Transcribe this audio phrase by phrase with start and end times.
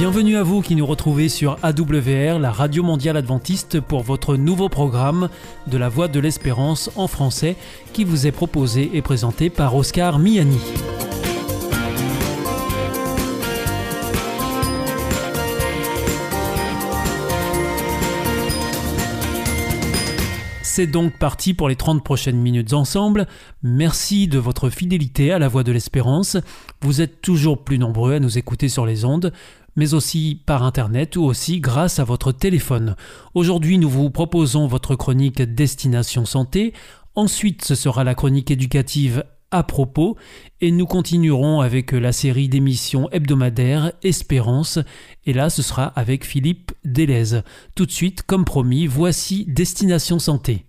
[0.00, 4.70] Bienvenue à vous qui nous retrouvez sur AWR, la radio mondiale adventiste, pour votre nouveau
[4.70, 5.28] programme
[5.66, 7.54] de la Voix de l'Espérance en français
[7.92, 10.56] qui vous est proposé et présenté par Oscar Miani.
[20.80, 23.26] C'est donc parti pour les 30 prochaines minutes ensemble.
[23.62, 26.38] Merci de votre fidélité à la Voix de l'Espérance.
[26.80, 29.30] Vous êtes toujours plus nombreux à nous écouter sur les ondes
[29.80, 32.96] mais aussi par Internet ou aussi grâce à votre téléphone.
[33.32, 36.74] Aujourd'hui, nous vous proposons votre chronique Destination Santé.
[37.14, 40.18] Ensuite, ce sera la chronique éducative à propos
[40.60, 44.78] et nous continuerons avec la série d'émissions hebdomadaires Espérance
[45.24, 47.40] et là ce sera avec Philippe Delez.
[47.74, 50.66] Tout de suite, comme promis, voici Destination Santé.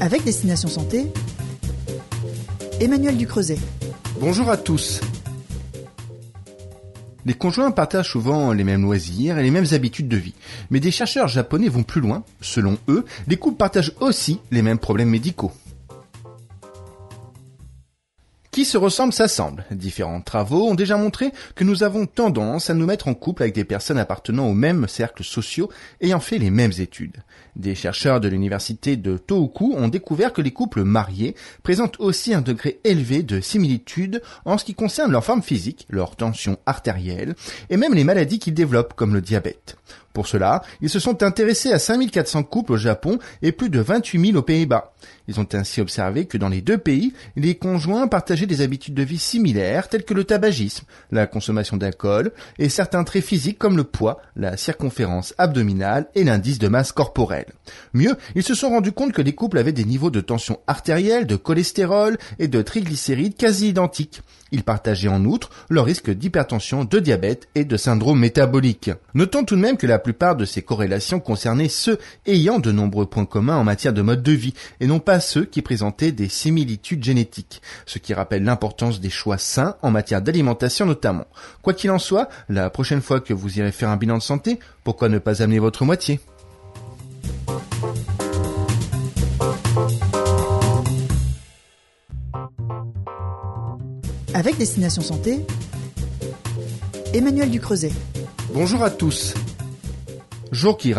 [0.00, 1.12] Avec Destination Santé,
[2.80, 3.58] Emmanuel Ducreuset.
[4.18, 5.02] Bonjour à tous.
[7.26, 10.34] Les conjoints partagent souvent les mêmes loisirs et les mêmes habitudes de vie.
[10.70, 12.24] Mais des chercheurs japonais vont plus loin.
[12.40, 15.52] Selon eux, les couples partagent aussi les mêmes problèmes médicaux.
[18.50, 19.64] Qui se ressemble s'assemble.
[19.70, 23.54] Différents travaux ont déjà montré que nous avons tendance à nous mettre en couple avec
[23.54, 25.70] des personnes appartenant aux mêmes cercles sociaux
[26.00, 27.18] ayant fait les mêmes études.
[27.54, 32.40] Des chercheurs de l'université de Tohoku ont découvert que les couples mariés présentent aussi un
[32.40, 37.36] degré élevé de similitude en ce qui concerne leur forme physique, leur tension artérielle
[37.70, 39.76] et même les maladies qu'ils développent comme le diabète.
[40.12, 44.26] Pour cela, ils se sont intéressés à 5400 couples au Japon et plus de 28
[44.32, 44.92] 000 aux Pays-Bas.
[45.30, 49.04] Ils ont ainsi observé que dans les deux pays, les conjoints partageaient des habitudes de
[49.04, 53.84] vie similaires telles que le tabagisme, la consommation d'alcool et certains traits physiques comme le
[53.84, 57.46] poids, la circonférence abdominale et l'indice de masse corporelle.
[57.94, 61.28] Mieux, ils se sont rendus compte que les couples avaient des niveaux de tension artérielle,
[61.28, 64.22] de cholestérol et de triglycérides quasi identiques.
[64.52, 68.90] Ils partageaient en outre leur risque d'hypertension, de diabète et de syndrome métabolique.
[69.14, 73.06] Notons tout de même que la plupart de ces corrélations concernaient ceux ayant de nombreux
[73.06, 76.28] points communs en matière de mode de vie et non pas ceux qui présentaient des
[76.28, 81.26] similitudes génétiques, ce qui rappelle l'importance des choix sains en matière d'alimentation notamment.
[81.62, 84.58] Quoi qu'il en soit, la prochaine fois que vous irez faire un bilan de santé,
[84.84, 86.20] pourquoi ne pas amener votre moitié?
[94.32, 95.44] Avec Destination Santé,
[97.12, 97.92] Emmanuel Ducreuset.
[98.54, 99.34] Bonjour à tous.
[100.52, 100.92] Jour qui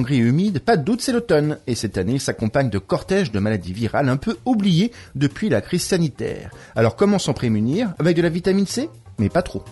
[0.00, 3.38] gris et humide, pas de doute c'est l'automne, et cette année s'accompagne de cortèges de
[3.38, 6.50] maladies virales un peu oubliées depuis la crise sanitaire.
[6.74, 7.92] Alors comment s'en prémunir?
[7.98, 8.88] Avec de la vitamine C?
[9.18, 9.62] Mais pas trop.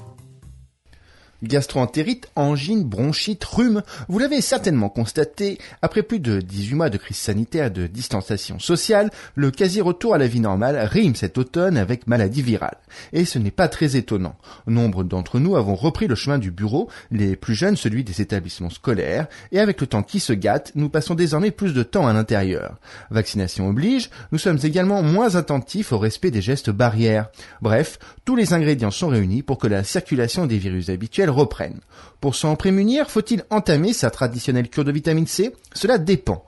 [1.43, 7.17] Gastroentérite, angine, bronchite, rhume, vous l'avez certainement constaté, après plus de 18 mois de crise
[7.17, 12.43] sanitaire de distanciation sociale, le quasi-retour à la vie normale rime cet automne avec maladie
[12.43, 12.77] virale.
[13.13, 14.37] Et ce n'est pas très étonnant.
[14.67, 18.71] Nombre d'entre nous avons repris le chemin du bureau, les plus jeunes celui des établissements
[18.71, 22.13] scolaires, et avec le temps qui se gâte, nous passons désormais plus de temps à
[22.13, 22.77] l'intérieur.
[23.11, 27.31] Vaccination oblige, nous sommes également moins attentifs au respect des gestes barrières.
[27.63, 31.81] Bref, tous les ingrédients sont réunis pour que la circulation des virus habituels reprennent.
[32.21, 35.55] Pour s'en prémunir, faut-il entamer sa traditionnelle cure de vitamine C?
[35.75, 36.45] Cela dépend.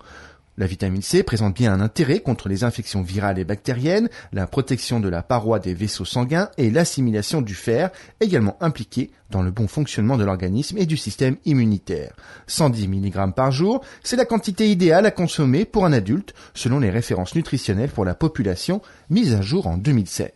[0.59, 5.01] La vitamine C présente bien un intérêt contre les infections virales et bactériennes, la protection
[5.01, 7.91] de la paroi des vaisseaux sanguins et l'assimilation du fer,
[8.21, 12.15] également impliqués dans le bon fonctionnement de l'organisme et du système immunitaire.
[12.47, 16.91] 110 mg par jour, c'est la quantité idéale à consommer pour un adulte selon les
[16.91, 20.31] références nutritionnelles pour la population mises à jour en 2016.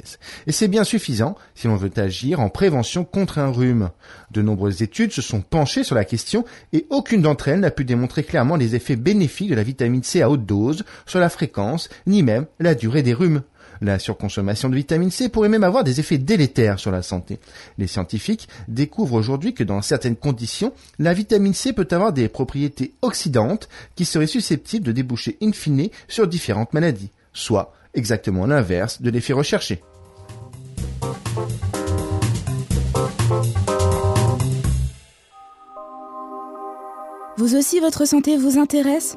[0.47, 3.91] Et c'est bien suffisant si l'on veut agir en prévention contre un rhume.
[4.33, 7.85] De nombreuses études se sont penchées sur la question et aucune d'entre elles n'a pu
[7.85, 11.89] démontrer clairement les effets bénéfiques de la vitamine C à haute dose sur la fréquence
[12.07, 13.43] ni même la durée des rhumes.
[13.81, 17.39] La surconsommation de vitamine C pourrait même avoir des effets délétères sur la santé.
[17.79, 22.95] Les scientifiques découvrent aujourd'hui que dans certaines conditions, la vitamine C peut avoir des propriétés
[23.03, 29.11] oxydantes qui seraient susceptibles de déboucher in fine sur différentes maladies, soit exactement l'inverse de
[29.11, 29.83] l'effet recherché.
[37.39, 39.17] Vous aussi, votre santé vous intéresse?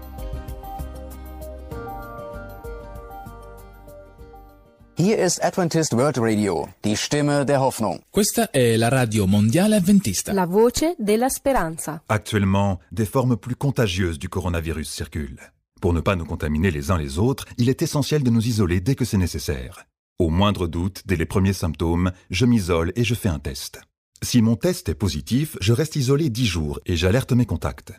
[4.97, 8.01] Hier ist Adventist World Radio, die Stimme der Hoffnung.
[8.11, 10.33] Questa è la radio mondiale adventista.
[10.33, 12.03] La voce della speranza.
[12.07, 15.39] Actuellement, des formes plus contagieuses du coronavirus circulent.
[15.79, 18.81] Pour ne pas nous contaminer les uns les autres, il est essentiel de nous isoler
[18.81, 19.85] dès que c'est nécessaire.
[20.19, 23.81] Au moindre doute, dès les premiers symptômes, je m'isole et je fais un test.
[24.21, 27.93] Si mon test est positif, je reste isolé 10 jours et j'alerte mes contacts.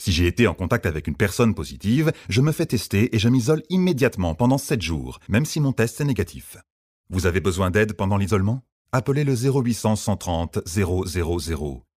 [0.00, 3.28] Si j'ai été en contact avec une personne positive, je me fais tester et je
[3.28, 6.56] m'isole immédiatement pendant 7 jours, même si mon test est négatif.
[7.10, 8.62] Vous avez besoin d'aide pendant l'isolement?
[8.92, 11.04] Appelez le 0800 130 000.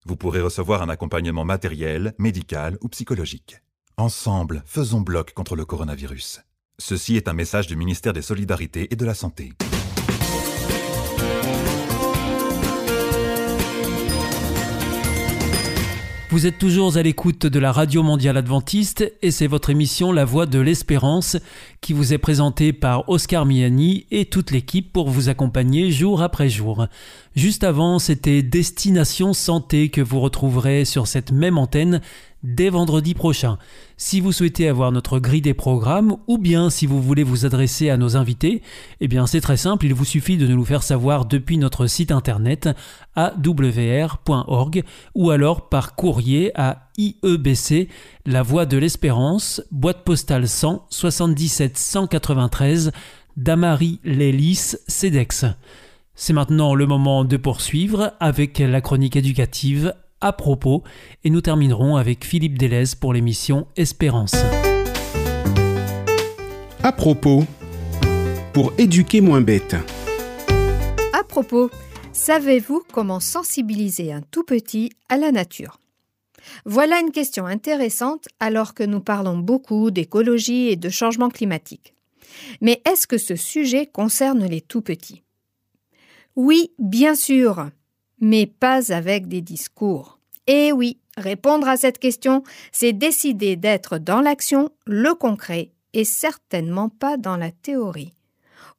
[0.06, 3.62] Vous pourrez recevoir un accompagnement matériel, médical ou psychologique.
[3.98, 6.42] Ensemble, faisons bloc contre le coronavirus.
[6.80, 9.54] Ceci est un message du ministère des Solidarités et de la Santé.
[16.32, 20.24] Vous êtes toujours à l'écoute de la Radio Mondiale Adventiste et c'est votre émission La
[20.24, 21.36] Voix de l'Espérance
[21.82, 26.48] qui vous est présentée par Oscar Miani et toute l'équipe pour vous accompagner jour après
[26.48, 26.88] jour.
[27.36, 32.00] Juste avant, c'était Destination Santé que vous retrouverez sur cette même antenne
[32.44, 33.58] dès vendredi prochain.
[33.98, 37.90] Si vous souhaitez avoir notre grille des programmes ou bien si vous voulez vous adresser
[37.90, 38.62] à nos invités,
[39.00, 41.88] eh bien c'est très simple, il vous suffit de nous le faire savoir depuis notre
[41.88, 42.70] site internet
[43.16, 44.84] awr.org
[45.16, 47.90] ou alors par courrier à IEBC,
[48.26, 52.92] La Voix de l'Espérance, boîte postale 100 77 193
[53.38, 55.46] Damary Lélis, CEDEX.
[56.16, 60.84] C'est maintenant le moment de poursuivre avec la chronique éducative à propos
[61.24, 64.36] et nous terminerons avec Philippe Delez pour l'émission Espérance.
[66.84, 67.44] À propos,
[68.54, 69.76] pour éduquer moins bête.
[71.14, 71.70] À propos,
[72.14, 75.80] savez-vous comment sensibiliser un tout petit à la nature?
[76.66, 81.94] Voilà une question intéressante alors que nous parlons beaucoup d'écologie et de changement climatique.
[82.62, 85.24] Mais est-ce que ce sujet concerne les tout petits?
[86.36, 87.70] Oui, bien sûr
[88.22, 90.20] mais pas avec des discours.
[90.48, 96.90] Et oui, répondre à cette question, c'est décider d'être dans l'action, le concret, et certainement
[96.90, 98.14] pas dans la théorie.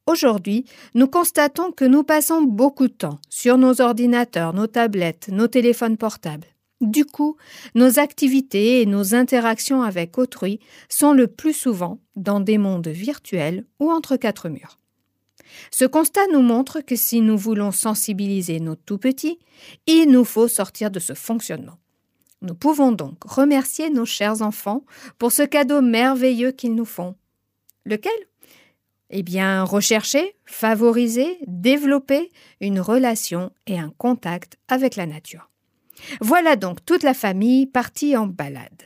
[0.06, 5.46] Aujourd'hui, nous constatons que nous passons beaucoup de temps sur nos ordinateurs, nos tablettes, nos
[5.46, 6.48] téléphones portables.
[6.80, 7.36] Du coup,
[7.76, 10.58] nos activités et nos interactions avec autrui
[10.88, 14.80] sont le plus souvent dans des mondes virtuels ou entre quatre murs.
[15.70, 19.38] Ce constat nous montre que si nous voulons sensibiliser nos tout-petits,
[19.86, 21.78] il nous faut sortir de ce fonctionnement.
[22.42, 24.84] Nous pouvons donc remercier nos chers enfants
[25.18, 27.14] pour ce cadeau merveilleux qu'ils nous font.
[27.84, 28.12] Lequel?
[29.10, 35.50] Eh bien, rechercher, favoriser, développer une relation et un contact avec la nature.
[36.20, 38.82] Voilà donc toute la famille partie en balade.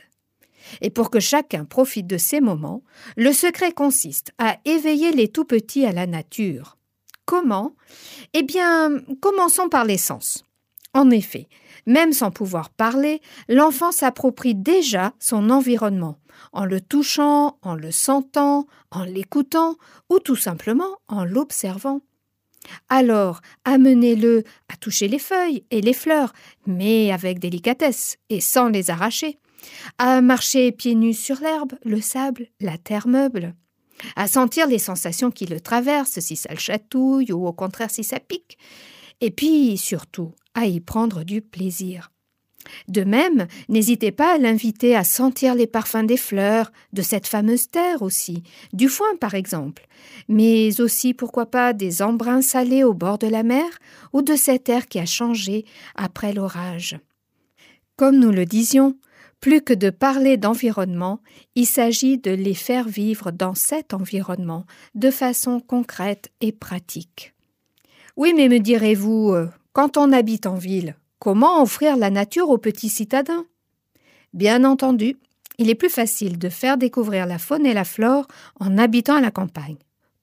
[0.81, 2.83] Et pour que chacun profite de ces moments,
[3.15, 6.77] le secret consiste à éveiller les tout petits à la nature.
[7.25, 7.75] Comment?
[8.33, 8.91] Eh bien,
[9.21, 10.43] commençons par les sens.
[10.93, 11.47] En effet,
[11.85, 16.17] même sans pouvoir parler, l'enfant s'approprie déjà son environnement,
[16.53, 19.75] en le touchant, en le sentant, en l'écoutant,
[20.09, 22.01] ou tout simplement en l'observant.
[22.89, 26.33] Alors, amenez-le à toucher les feuilles et les fleurs,
[26.65, 29.39] mais avec délicatesse et sans les arracher
[29.97, 33.55] à marcher pieds nus sur l'herbe, le sable, la terre meuble,
[34.15, 38.03] à sentir les sensations qui le traversent, si ça le chatouille ou au contraire si
[38.03, 38.57] ça pique,
[39.21, 42.11] et puis surtout à y prendre du plaisir.
[42.87, 47.69] De même, n'hésitez pas à l'inviter à sentir les parfums des fleurs, de cette fameuse
[47.69, 49.87] terre aussi, du foin par exemple,
[50.27, 53.65] mais aussi pourquoi pas des embruns salés au bord de la mer
[54.13, 56.99] ou de cette air qui a changé après l'orage.
[57.95, 58.97] Comme nous le disions,
[59.39, 61.19] plus que de parler d'environnement,
[61.55, 64.65] il s'agit de les faire vivre dans cet environnement
[64.95, 67.33] de façon concrète et pratique.
[68.15, 72.57] Oui, mais me direz-vous, euh, quand on habite en ville, comment offrir la nature aux
[72.57, 73.45] petits citadins?
[74.33, 75.17] Bien entendu,
[75.59, 78.27] il est plus facile de faire découvrir la faune et la flore
[78.59, 79.77] en habitant à la campagne.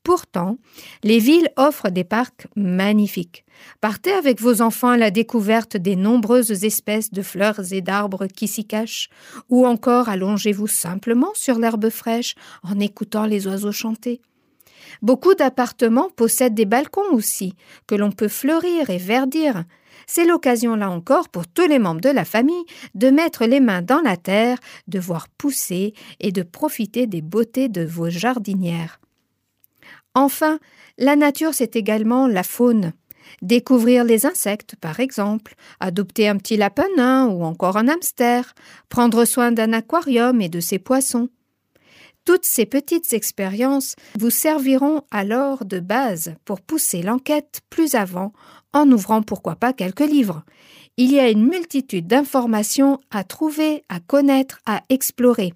[0.05, 0.59] Pourtant,
[1.03, 3.47] les villes offrent des parcs magnifiques.
[3.81, 8.47] Partez avec vos enfants à la découverte des nombreuses espèces de fleurs et d'arbres qui
[8.47, 9.09] s'y cachent,
[9.49, 14.21] ou encore allongez-vous simplement sur l'herbe fraîche en écoutant les oiseaux chanter.
[15.01, 17.55] Beaucoup d'appartements possèdent des balcons aussi,
[17.87, 19.65] que l'on peut fleurir et verdir.
[20.07, 23.81] C'est l'occasion là encore pour tous les membres de la famille de mettre les mains
[23.81, 29.01] dans la terre, de voir pousser et de profiter des beautés de vos jardinières.
[30.15, 30.59] Enfin,
[30.99, 32.93] la nature, c'est également la faune.
[33.43, 38.55] Découvrir les insectes, par exemple, adopter un petit lapin ou encore un hamster,
[38.89, 41.29] prendre soin d'un aquarium et de ses poissons.
[42.25, 48.33] Toutes ces petites expériences vous serviront alors de base pour pousser l'enquête plus avant
[48.73, 50.43] en ouvrant pourquoi pas quelques livres.
[50.97, 55.53] Il y a une multitude d'informations à trouver, à connaître, à explorer.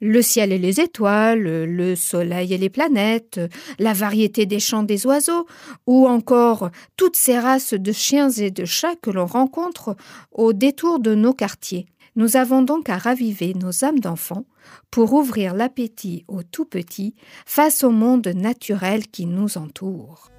[0.00, 3.40] Le ciel et les étoiles, le soleil et les planètes,
[3.78, 5.46] la variété des chants des oiseaux,
[5.86, 9.96] ou encore toutes ces races de chiens et de chats que l'on rencontre
[10.32, 11.86] au détour de nos quartiers.
[12.16, 14.44] Nous avons donc à raviver nos âmes d'enfants
[14.90, 20.30] pour ouvrir l'appétit aux tout petits face au monde naturel qui nous entoure.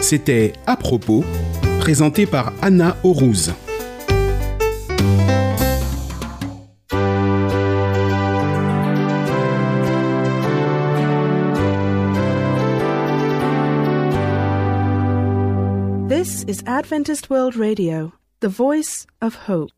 [0.00, 1.24] C'était À propos,
[1.80, 3.52] présenté par Anna Aurouz.
[16.24, 19.72] This is Adventist World Radio, the voice of hope.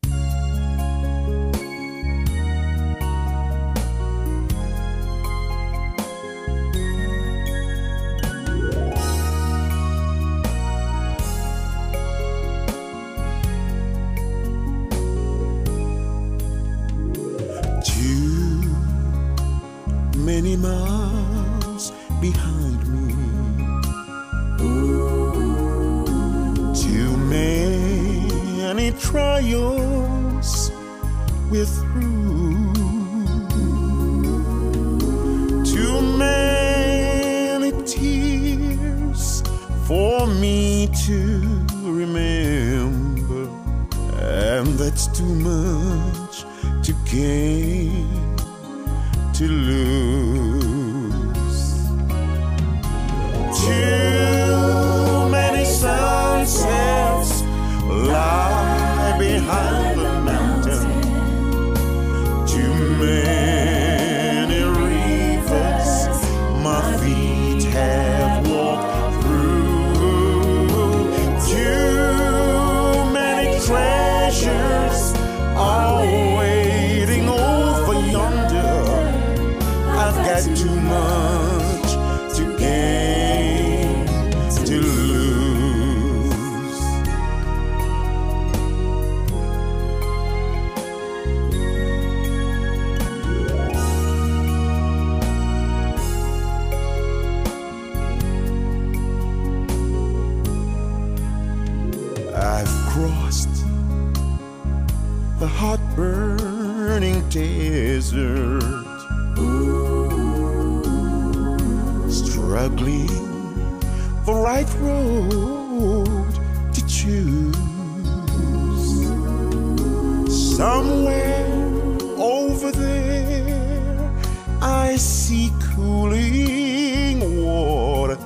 [125.77, 128.17] Cooling water,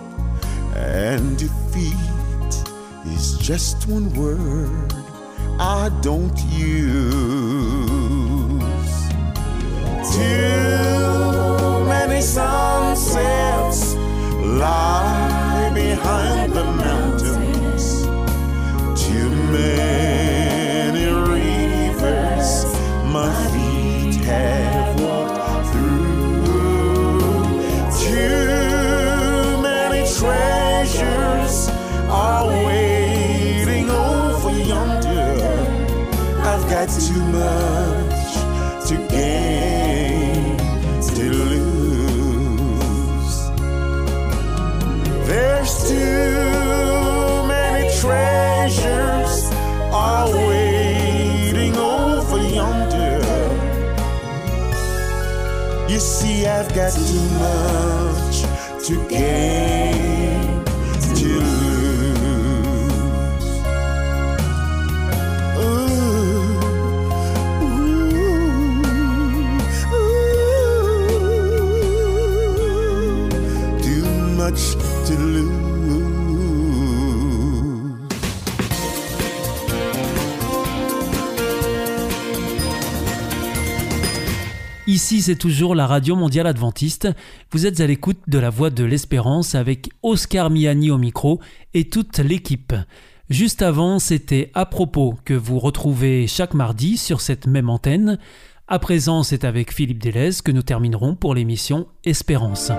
[0.73, 2.53] and defeat
[3.13, 4.93] is just one word
[5.59, 7.01] I don't use.
[10.15, 13.95] Too many sunsets
[14.61, 14.90] lie
[45.71, 49.49] There's too many treasures
[49.93, 53.21] are waiting over yonder.
[55.87, 58.41] You see, I've got too much
[58.87, 59.90] to gain
[85.11, 87.09] Ici, c'est toujours la Radio Mondiale Adventiste.
[87.51, 91.41] Vous êtes à l'écoute de la Voix de l'Espérance avec Oscar Miani au micro
[91.73, 92.73] et toute l'équipe.
[93.29, 98.19] Juste avant, c'était à propos que vous retrouvez chaque mardi sur cette même antenne.
[98.69, 102.71] À présent, c'est avec Philippe Delez que nous terminerons pour l'émission Espérance.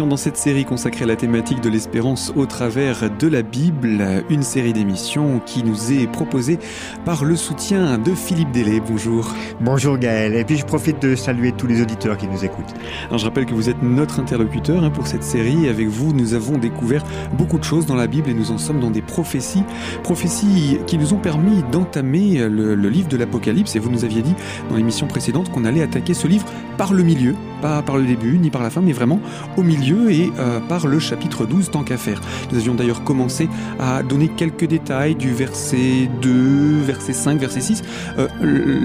[0.00, 4.24] Émission dans cette série consacrée à la thématique de l'espérance au travers de la Bible,
[4.30, 6.58] une série d'émissions qui nous est proposée
[7.04, 8.80] par le soutien de Philippe Délé.
[8.80, 9.34] Bonjour.
[9.60, 12.72] Bonjour Gaël, et puis je profite de saluer tous les auditeurs qui nous écoutent.
[13.08, 15.68] Alors je rappelle que vous êtes notre interlocuteur hein, pour cette série.
[15.68, 17.04] Avec vous, nous avons découvert
[17.36, 19.64] beaucoup de choses dans la Bible et nous en sommes dans des prophéties,
[20.02, 23.76] prophéties qui nous ont permis d'entamer le, le livre de l'Apocalypse.
[23.76, 24.34] Et vous nous aviez dit
[24.70, 26.46] dans l'émission précédente qu'on allait attaquer ce livre
[26.78, 29.20] par le milieu, pas par le début ni par la fin, mais vraiment
[29.58, 32.20] au milieu et euh, par le chapitre 12 tant qu'à faire.
[32.50, 37.82] Nous avions d'ailleurs commencé à donner quelques détails du verset 2, verset 5, verset 6.
[38.18, 38.28] Euh,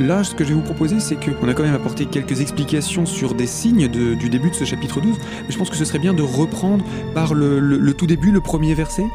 [0.08, 3.06] là, ce que je vais vous proposer, c'est qu'on a quand même apporté quelques explications
[3.06, 6.00] sur des signes du début de ce chapitre 12, mais je pense que ce serait
[6.00, 6.84] bien de reprendre
[7.14, 9.06] par le, tout début, le premier verset.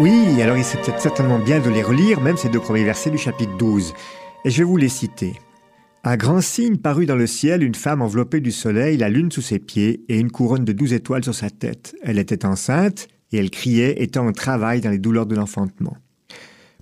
[0.00, 3.18] Oui, alors il serait certainement bien de les relire, même ces deux premiers versets du
[3.18, 3.94] chapitre 12.
[4.44, 5.34] Et je vais vous les citer.
[6.06, 9.40] Un grand signe parut dans le ciel, une femme enveloppée du soleil, la lune sous
[9.40, 11.96] ses pieds et une couronne de douze étoiles sur sa tête.
[12.02, 15.96] Elle était enceinte et elle criait, étant en travail dans les douleurs de l'enfantement.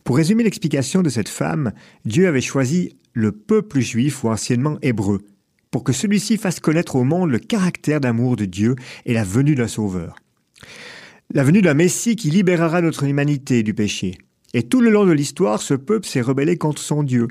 [0.03, 1.71] Pour résumer l'explication de cette femme,
[2.05, 5.21] Dieu avait choisi le peuple juif ou anciennement hébreu,
[5.71, 8.75] pour que celui-ci fasse connaître au monde le caractère d'amour de Dieu
[9.07, 10.17] et la venue d'un sauveur.
[11.33, 14.19] La venue d'un Messie qui libérera notre humanité du péché.
[14.53, 17.29] Et tout le long de l'histoire, ce peuple s'est rebellé contre son Dieu.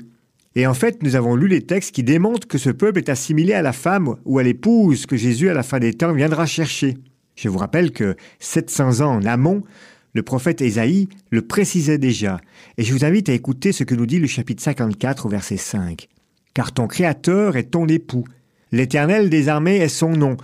[0.54, 3.54] Et en fait, nous avons lu les textes qui démontrent que ce peuple est assimilé
[3.54, 6.98] à la femme ou à l'épouse que Jésus, à la fin des temps, viendra chercher.
[7.36, 9.62] Je vous rappelle que 700 ans en amont,
[10.14, 12.40] le prophète Ésaïe le précisait déjà.
[12.76, 15.56] Et je vous invite à écouter ce que nous dit le chapitre 54 au verset
[15.56, 16.08] 5.
[16.52, 18.24] Car ton Créateur est ton époux.
[18.72, 20.36] L'Éternel des armées est son nom.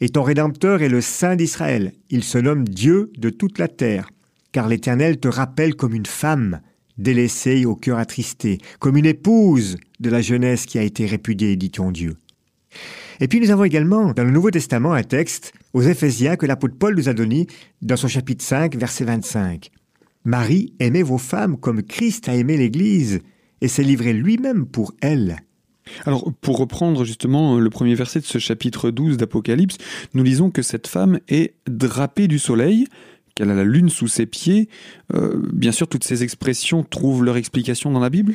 [0.00, 1.92] Et ton Rédempteur est le Saint d'Israël.
[2.10, 4.10] Il se nomme Dieu de toute la terre.
[4.50, 6.60] Car l'Éternel te rappelle comme une femme
[6.98, 11.70] délaissée au cœur attristé, comme une épouse de la jeunesse qui a été répudiée, dit
[11.70, 12.16] ton Dieu.
[13.20, 16.76] Et puis nous avons également dans le Nouveau Testament un texte aux Éphésiens que l'apôtre
[16.78, 17.46] Paul nous a donné
[17.82, 19.70] dans son chapitre 5, verset 25.
[20.24, 23.20] Marie, aimez vos femmes comme Christ a aimé l'Église
[23.60, 25.36] et s'est livré lui-même pour elle.
[26.06, 29.76] Alors, pour reprendre justement le premier verset de ce chapitre 12 d'Apocalypse,
[30.14, 32.86] nous lisons que cette femme est drapée du soleil,
[33.34, 34.68] qu'elle a la lune sous ses pieds.
[35.14, 38.34] Euh, bien sûr, toutes ces expressions trouvent leur explication dans la Bible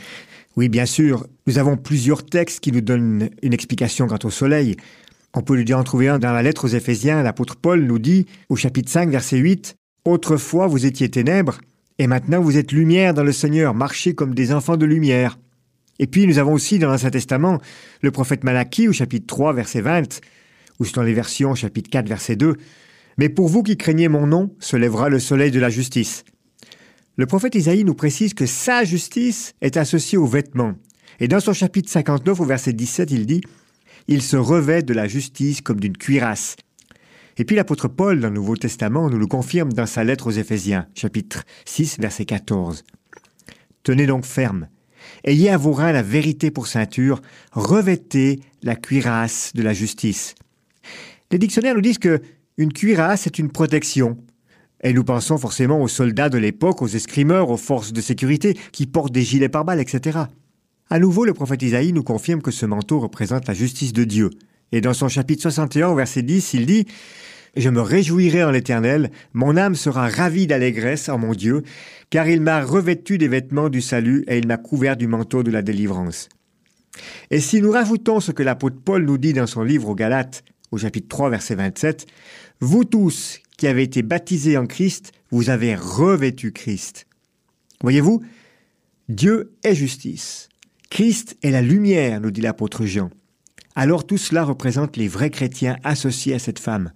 [0.55, 1.25] Oui, bien sûr.
[1.47, 4.75] Nous avons plusieurs textes qui nous donnent une explication quant au soleil.
[5.33, 7.23] On peut lui dire en trouver un dans la lettre aux Éphésiens.
[7.23, 11.59] L'apôtre Paul nous dit au chapitre 5, verset 8 Autrefois vous étiez ténèbres,
[11.97, 15.37] et maintenant vous êtes lumière dans le Seigneur, marchez comme des enfants de lumière.
[15.99, 17.59] Et puis nous avons aussi dans l'Ancien Testament
[18.01, 20.21] le prophète Malachie au chapitre 3, verset 20,
[20.79, 22.55] ou dans les versions chapitre 4, verset 2
[23.19, 26.23] mais pour vous qui craignez mon nom, se lèvera le soleil de la justice.
[27.17, 30.75] Le prophète Isaïe nous précise que sa justice est associée aux vêtements.
[31.19, 33.41] Et dans son chapitre 59 au verset 17, il dit
[34.07, 36.55] Il se revêt de la justice comme d'une cuirasse.
[37.35, 40.31] Et puis l'apôtre Paul, dans le Nouveau Testament, nous le confirme dans sa lettre aux
[40.31, 42.85] Éphésiens, chapitre 6, verset 14.
[43.83, 44.69] Tenez donc ferme.
[45.25, 50.35] Ayez à vos reins la vérité pour ceinture, revêtez la cuirasse de la justice.
[51.31, 52.21] Les dictionnaires nous disent que
[52.59, 54.17] une cuirasse est une protection.
[54.83, 58.85] Et nous pensons forcément aux soldats de l'époque, aux escrimeurs, aux forces de sécurité qui
[58.85, 60.19] portent des gilets pare-balles, etc.
[60.89, 64.29] À nouveau, le prophète Isaïe nous confirme que ce manteau représente la justice de Dieu.
[64.73, 66.85] Et dans son chapitre 61, verset 10, il dit
[67.55, 71.63] Je me réjouirai en l'Éternel, mon âme sera ravie d'allégresse en mon Dieu,
[72.09, 75.51] car il m'a revêtu des vêtements du salut et il m'a couvert du manteau de
[75.51, 76.27] la délivrance.
[77.31, 80.43] Et si nous rajoutons ce que l'apôtre Paul nous dit dans son livre aux Galates,
[80.71, 82.05] au chapitre 3, verset 27,
[82.61, 87.07] Vous tous qui avez été baptisés en Christ, vous avez revêtu Christ.
[87.81, 88.21] Voyez-vous,
[89.07, 90.49] Dieu est justice.
[90.89, 93.11] Christ est la lumière, nous dit l'apôtre Jean.
[93.75, 96.91] Alors tout cela représente les vrais chrétiens associés à cette femme,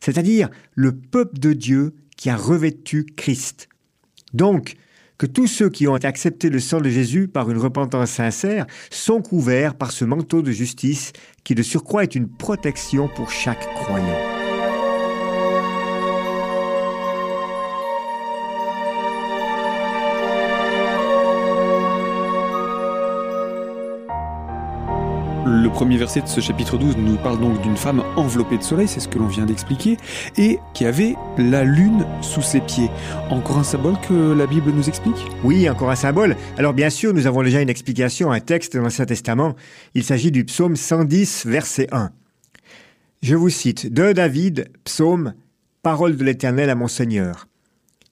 [0.00, 3.68] c'est-à-dire le peuple de Dieu qui a revêtu Christ.
[4.32, 4.74] Donc,
[5.18, 9.20] que tous ceux qui ont accepté le sang de Jésus par une repentance sincère sont
[9.22, 14.39] couverts par ce manteau de justice qui de surcroît est une protection pour chaque croyant.
[25.60, 28.88] Le premier verset de ce chapitre 12 nous parle donc d'une femme enveloppée de soleil,
[28.88, 29.98] c'est ce que l'on vient d'expliquer,
[30.38, 32.88] et qui avait la lune sous ses pieds.
[33.28, 35.18] Encore un symbole que la Bible nous explique?
[35.44, 36.34] Oui, encore un symbole.
[36.56, 39.54] Alors bien sûr, nous avons déjà une explication, un texte dans l'Ancien Testament.
[39.94, 42.10] Il s'agit du psaume 110, verset 1.
[43.20, 45.34] Je vous cite, de David, psaume,
[45.82, 47.48] parole de l'Éternel à mon Seigneur.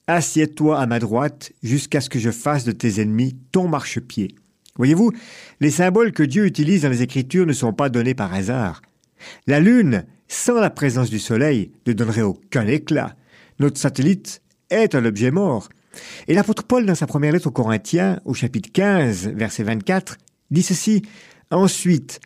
[0.05, 4.35] Assieds-toi à ma droite jusqu'à ce que je fasse de tes ennemis ton marchepied.
[4.79, 5.11] Voyez-vous,
[5.59, 8.81] les symboles que Dieu utilise dans les Écritures ne sont pas donnés par hasard.
[9.45, 13.15] La lune sans la présence du Soleil, ne donnerait aucun éclat.
[13.59, 15.67] Notre satellite est un objet mort.
[16.27, 20.17] Et l'apôtre Paul, dans sa première lettre aux Corinthiens, au chapitre 15, verset 24,
[20.51, 21.01] dit ceci
[21.51, 22.19] Ensuite,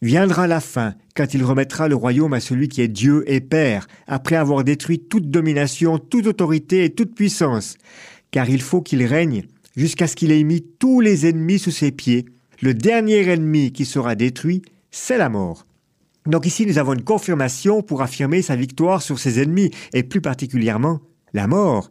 [0.00, 3.86] viendra la fin, quand il remettra le royaume à celui qui est Dieu et Père,
[4.06, 7.76] après avoir détruit toute domination, toute autorité et toute puissance.
[8.30, 9.44] Car il faut qu'il règne
[9.76, 12.26] jusqu'à ce qu'il ait mis tous les ennemis sous ses pieds.
[12.60, 15.66] Le dernier ennemi qui sera détruit, c'est la mort.
[16.26, 20.20] Donc ici, nous avons une confirmation pour affirmer sa victoire sur ses ennemis, et plus
[20.20, 21.00] particulièrement
[21.34, 21.90] la mort.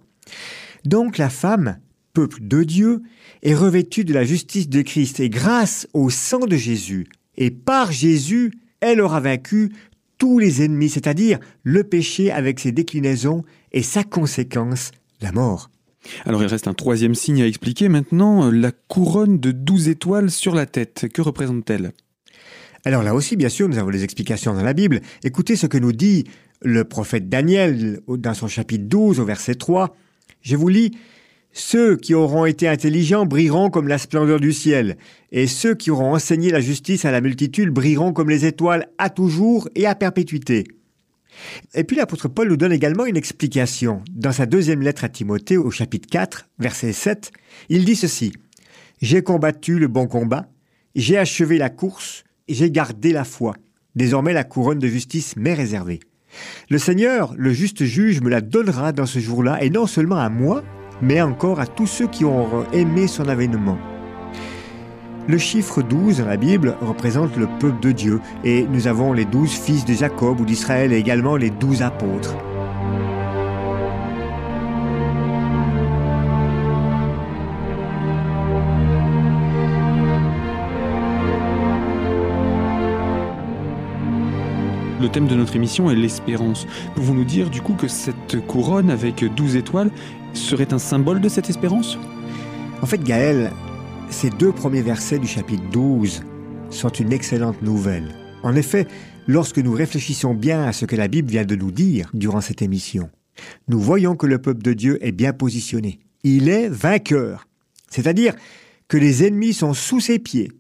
[0.85, 1.77] Donc la femme,
[2.13, 3.01] peuple de Dieu,
[3.43, 7.91] est revêtue de la justice de Christ, et grâce au sang de Jésus, et par
[7.91, 9.71] Jésus, elle aura vaincu
[10.17, 14.91] tous les ennemis, c'est-à-dire le péché avec ses déclinaisons et sa conséquence,
[15.21, 15.69] la mort.
[16.25, 20.55] Alors il reste un troisième signe à expliquer maintenant, la couronne de douze étoiles sur
[20.55, 21.07] la tête.
[21.13, 21.91] Que représente-t-elle?
[22.85, 25.01] Alors là aussi, bien sûr, nous avons des explications dans la Bible.
[25.23, 26.25] Écoutez ce que nous dit
[26.61, 29.95] le prophète Daniel dans son chapitre 12 au verset 3.
[30.41, 30.91] Je vous lis,
[31.53, 34.97] Ceux qui auront été intelligents brilleront comme la splendeur du ciel,
[35.31, 39.09] et ceux qui auront enseigné la justice à la multitude brilleront comme les étoiles à
[39.09, 40.65] toujours et à perpétuité.
[41.73, 44.01] Et puis l'apôtre Paul nous donne également une explication.
[44.11, 47.31] Dans sa deuxième lettre à Timothée au chapitre 4, verset 7,
[47.69, 48.33] il dit ceci.
[49.01, 50.47] J'ai combattu le bon combat,
[50.95, 53.55] j'ai achevé la course, j'ai gardé la foi.
[53.95, 55.99] Désormais la couronne de justice m'est réservée.
[56.69, 60.29] Le Seigneur, le juste juge, me la donnera dans ce jour-là, et non seulement à
[60.29, 60.63] moi,
[61.01, 63.77] mais encore à tous ceux qui auront aimé son avènement.
[65.25, 69.23] Le chiffre 12 dans la Bible représente le peuple de Dieu et nous avons les
[69.23, 72.35] douze fils de Jacob ou d'Israël et également les douze apôtres.
[84.99, 86.67] Le thème de notre émission est l'espérance.
[86.95, 89.91] Pouvons nous dire du coup que cette couronne avec 12 étoiles
[90.33, 91.97] serait un symbole de cette espérance?
[92.81, 93.51] En fait, Gaël,
[94.09, 96.23] ces deux premiers versets du chapitre 12
[96.69, 98.13] sont une excellente nouvelle.
[98.43, 98.87] En effet,
[99.27, 102.61] lorsque nous réfléchissons bien à ce que la Bible vient de nous dire durant cette
[102.61, 103.09] émission,
[103.67, 105.99] nous voyons que le peuple de Dieu est bien positionné.
[106.23, 107.47] Il est vainqueur.
[107.89, 108.35] C'est-à-dire
[108.87, 110.51] que les ennemis sont sous ses pieds.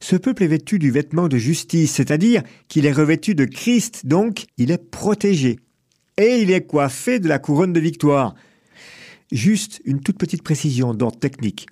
[0.00, 4.46] Ce peuple est vêtu du vêtement de justice, c'est-à-dire qu'il est revêtu de Christ, donc
[4.56, 5.60] il est protégé.
[6.16, 8.34] Et il est coiffé de la couronne de victoire.
[9.30, 11.66] Juste une toute petite précision d'ordre technique.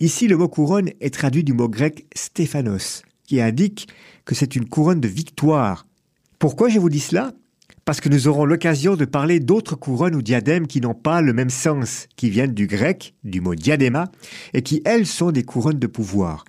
[0.00, 3.88] Ici, le mot couronne est traduit du mot grec stéphanos, qui indique
[4.24, 5.88] que c'est une couronne de victoire.
[6.38, 7.32] Pourquoi je vous dis cela?
[7.84, 11.32] Parce que nous aurons l'occasion de parler d'autres couronnes ou diadèmes qui n'ont pas le
[11.32, 14.12] même sens, qui viennent du grec, du mot diadéma,
[14.54, 16.44] et qui, elles, sont des couronnes de pouvoir.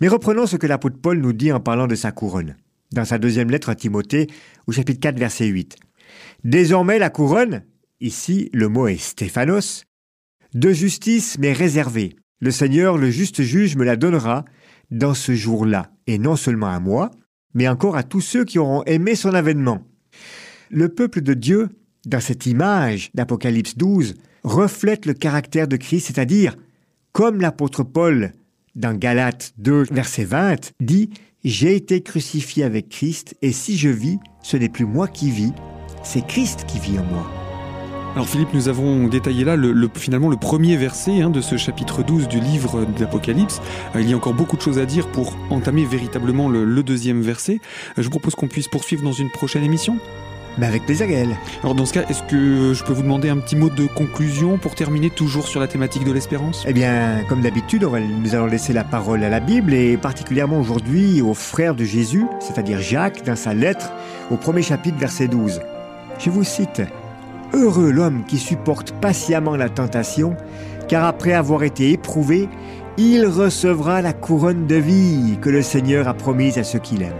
[0.00, 2.56] Mais reprenons ce que l'apôtre Paul nous dit en parlant de sa couronne,
[2.92, 4.28] dans sa deuxième lettre à Timothée,
[4.66, 5.76] au chapitre 4, verset 8.
[6.42, 7.64] Désormais, la couronne,
[8.00, 9.84] ici le mot est stéphanos,
[10.54, 12.16] de justice m'est réservée.
[12.40, 14.44] Le Seigneur, le juste juge, me la donnera
[14.90, 17.10] dans ce jour-là, et non seulement à moi,
[17.54, 19.82] mais encore à tous ceux qui auront aimé son avènement.
[20.70, 21.68] Le peuple de Dieu,
[22.06, 26.56] dans cette image d'Apocalypse 12, reflète le caractère de Christ, c'est-à-dire,
[27.12, 28.32] comme l'apôtre Paul
[28.76, 31.10] dans Galates 2, verset 20, dit
[31.42, 35.52] J'ai été crucifié avec Christ, et si je vis, ce n'est plus moi qui vis,
[36.04, 37.47] c'est Christ qui vit en moi.
[38.18, 41.56] Alors Philippe, nous avons détaillé là le, le- finalement le premier verset hein, de ce
[41.56, 43.60] chapitre 12 du livre d'Apocalypse.
[43.94, 46.82] Euh, il y a encore beaucoup de choses à dire pour entamer véritablement le, le
[46.82, 47.60] deuxième verset.
[47.90, 49.98] Euh, je vous propose qu'on puisse poursuivre dans une prochaine émission.
[50.58, 51.28] Mais avec plaisir, Gaël.
[51.62, 54.58] Alors dans ce cas, est-ce que je peux vous demander un petit mot de conclusion
[54.58, 56.64] pour terminer toujours sur la thématique de l'espérance?
[56.66, 59.96] Eh bien, comme d'habitude, on va- nous allons laisser la parole à la Bible et
[59.96, 63.92] particulièrement aujourd'hui au frère de Jésus, c'est-à-dire Jacques, dans sa lettre
[64.32, 65.60] au premier chapitre, verset 12.
[66.18, 66.82] Je vous cite
[67.52, 70.36] Heureux l'homme qui supporte patiemment la tentation,
[70.88, 72.48] car après avoir été éprouvé,
[72.98, 77.12] il recevra la couronne de vie que le Seigneur a promise à ceux qui l'aiment.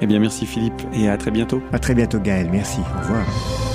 [0.00, 1.62] Eh bien merci Philippe et à très bientôt.
[1.72, 2.48] À très bientôt, Gaël.
[2.50, 2.80] Merci.
[2.80, 3.71] Au revoir.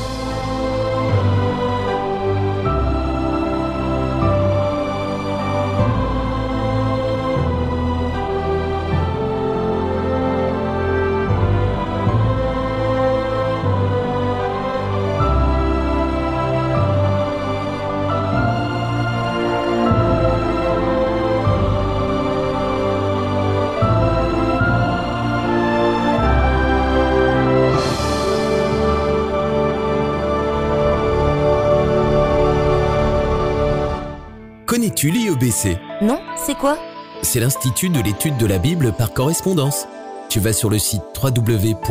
[35.48, 36.78] l'IEBC Non, c'est quoi?
[37.22, 39.88] C'est l'Institut de l'étude de la Bible par correspondance.
[40.30, 41.88] Tu vas sur le site www.iebc.org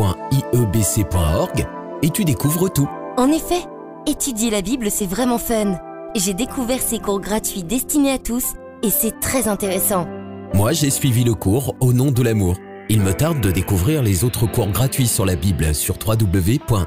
[2.02, 2.88] et tu découvres tout.
[3.16, 3.64] En effet,
[4.06, 5.78] étudier la Bible, c'est vraiment fun.
[6.14, 8.44] J'ai découvert ces cours gratuits destinés à tous
[8.82, 10.06] et c'est très intéressant.
[10.54, 12.56] Moi, j'ai suivi le cours Au nom de l'amour.
[12.88, 16.86] Il me tarde de découvrir les autres cours gratuits sur la Bible sur www.iebc.org.